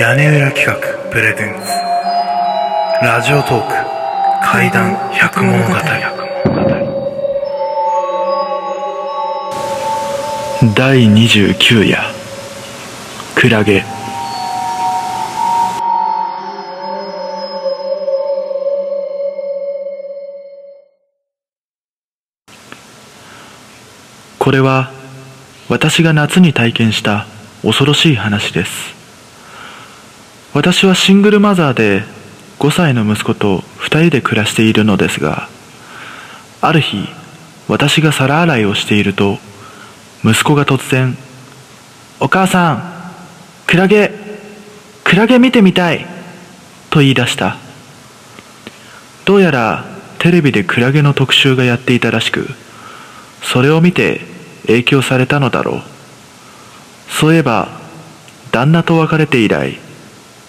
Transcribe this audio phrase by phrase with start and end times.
[0.00, 0.76] 屋根裏企画
[1.10, 1.66] プレゼンツ。
[3.04, 3.74] ラジオトーク
[4.42, 5.74] 怪談百物語。
[10.74, 11.98] 第29夜。
[13.34, 13.84] クラゲ。
[24.38, 24.90] これは
[25.68, 27.26] 私が夏に体験した
[27.60, 28.99] 恐ろしい話です。
[30.52, 32.02] 私はシングルマザーで
[32.58, 35.48] 5歳の息子と2人で暮らしているのですが
[36.60, 37.08] ある日
[37.68, 39.38] 私が皿洗いをしていると
[40.24, 41.16] 息子が突然
[42.18, 42.82] 「お母さん
[43.68, 44.12] クラゲ
[45.04, 46.04] クラゲ見てみたい」
[46.90, 47.56] と言い出した。
[49.24, 49.84] どうやら
[50.18, 52.48] テレビでクラゲの特集がやっていたらしく
[53.42, 54.22] それを見て
[54.66, 55.82] 影響されたのだろう。
[57.08, 57.68] そういえば
[58.50, 59.78] 旦那と別れて以来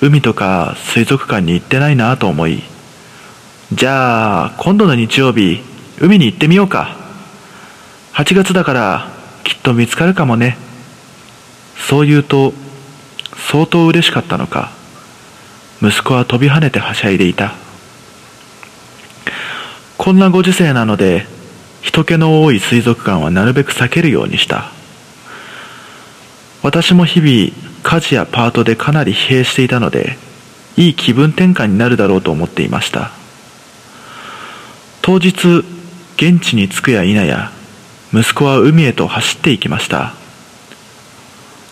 [0.00, 2.62] 海とか水族館に行ってないなと思い
[3.72, 5.60] じゃあ今度の日曜日
[6.00, 6.96] 海に行ってみようか。
[8.14, 9.08] 8月だから
[9.44, 10.56] きっと見つかるかもね。
[11.76, 12.52] そう言うと
[13.50, 14.70] 相当嬉しかったのか。
[15.82, 17.52] 息子は飛び跳ねてはしゃいでいた。
[19.98, 21.26] こんなご時世なので
[21.82, 24.70] 人気の多い水族館はなるべく避けるようにした。
[26.62, 30.18] 私も日々家事やパートでかなり疲弊していたので
[30.76, 33.12] いい気分転換になるだろうと思っていました。
[35.00, 35.64] 当日
[36.18, 37.50] 現地に着くや否や
[38.12, 40.12] 息子は海へと走っていきました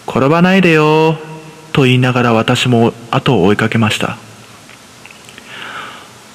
[0.09, 1.19] 転ばないでよ
[1.75, 4.17] と言いながら私も後を追いかけました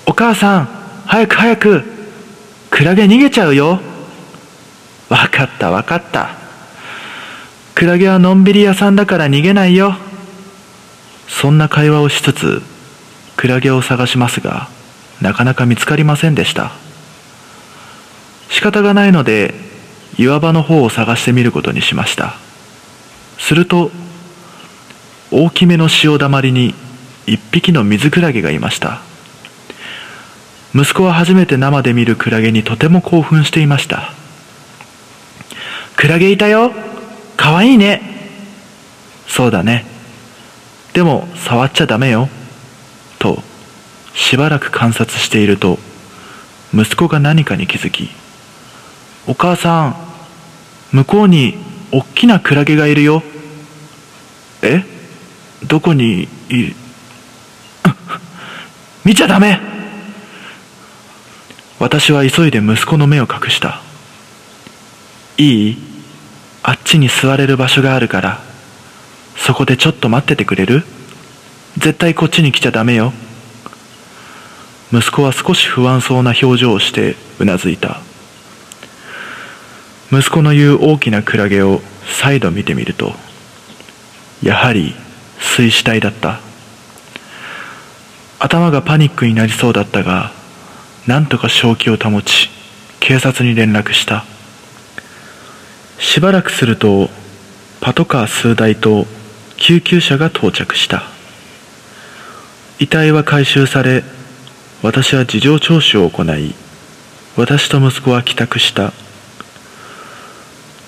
[0.06, 0.66] お母さん
[1.08, 1.84] 早く早く
[2.70, 3.80] クラゲ逃げちゃうよ
[5.10, 6.41] わかったわかった。
[7.82, 9.96] クラゲはのんびり屋さんだから逃げないよ。
[11.28, 12.62] そんな会話をしつつ
[13.38, 14.68] クラゲを探しますが
[15.20, 16.74] なかなか見つかりませんでした。
[18.52, 19.56] 仕方がないので
[20.20, 22.36] 岩場の方を探してみることにしました。
[23.40, 23.90] すると
[25.32, 26.76] 大きめの潮だまりに
[27.26, 29.02] 一匹の水クラゲがいました。
[30.76, 34.14] 息子は初めて生で見るクラゲにとても興奮していました
[35.98, 36.72] クラゲいたよ
[37.42, 38.04] かわいいね。
[39.28, 39.84] そうだね。
[40.94, 42.30] でも触っちゃダメよ。
[43.18, 43.42] と
[44.14, 45.80] しばらく観察していると
[46.72, 48.10] 息子が何かに気づき
[49.28, 49.96] お母さん
[50.92, 51.56] 向こうに
[51.92, 53.24] おっきなクラゲがいるよ。
[54.62, 54.84] え？
[55.68, 56.28] どこに？
[56.50, 56.76] い る
[59.04, 59.60] 見ちゃダメ。
[61.80, 63.82] 私は急いで息子の目を隠した。
[65.38, 65.91] いい？
[66.64, 68.40] あっちに座れる場所があるから
[69.36, 70.84] そこでちょっと待っててくれる？
[71.78, 73.14] 絶対こっちに来ちゃダメよ。
[74.94, 78.02] 息子は少し不安そうな表情をしてうなずいた。
[80.12, 81.80] 息子の言う大きなクラゲを
[82.22, 83.14] 再度見てみると
[84.44, 84.94] やはり
[85.40, 86.40] 水死体だった。
[88.38, 90.32] 頭がパニックになりそうだったが
[91.08, 92.50] なんとか正気を保ち
[93.00, 94.26] 警察に連絡した。
[96.02, 97.10] しばらくすると
[97.80, 99.06] パトカー数台と
[99.58, 101.04] 救急車が到着した。
[102.80, 104.04] 遺体は回収され
[104.82, 106.56] 私は事情聴取を行い
[107.38, 108.94] 私と息子は帰宅した。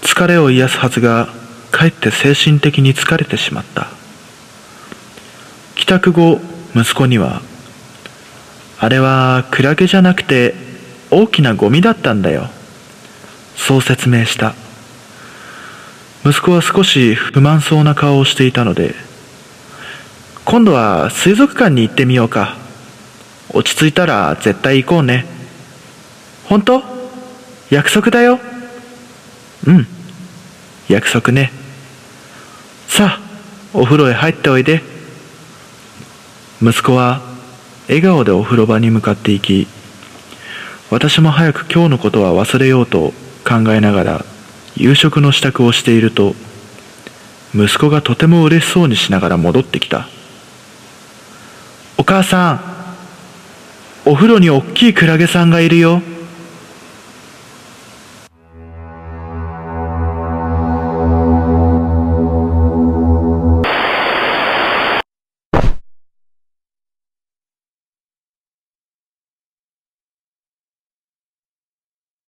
[0.01, 1.29] 疲れを癒すはずが
[1.71, 3.87] かえって精神的に疲れてしまった。
[5.75, 6.39] 帰宅後
[6.75, 7.43] 息子には
[8.79, 10.55] あれはクラゲじゃなくて
[11.11, 12.49] 大きなゴミだったんだよ
[13.55, 14.55] そう説明した。
[16.25, 18.95] 息子は少し不満そうな顔をしていたので
[20.45, 22.57] 今度は水族館に行ってみようか。
[23.53, 25.25] 落ち着いたら絶対行こうね。
[26.45, 26.81] 本当？
[27.69, 28.39] 約束だよ。
[29.65, 29.87] うん。
[30.89, 31.51] 約束ね。
[32.87, 33.21] さあ
[33.73, 34.81] お風呂へ入っておいで。
[36.61, 37.21] 息子は
[37.87, 39.67] 笑顔でお風呂場に向かっていき
[40.89, 43.11] 私も早く今日のことは忘れようと
[43.45, 44.25] 考えながら
[44.75, 46.35] 夕食の支度をしていると
[47.55, 50.07] 息子がとても嬉しそうにしながら戻ってきた。
[51.97, 52.73] お母さん
[54.05, 56.01] お風呂におっきいクラゲさんがいるよ。